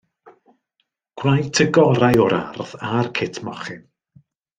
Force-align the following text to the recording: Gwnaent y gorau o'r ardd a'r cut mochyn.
Gwnaent 1.23 1.59
y 1.65 1.67
gorau 1.79 2.21
o'r 2.23 2.35
ardd 2.39 2.73
a'r 2.93 3.11
cut 3.21 3.39
mochyn. 3.49 3.85